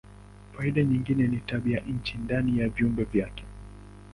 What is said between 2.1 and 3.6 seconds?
ndani ya vyumba vyake.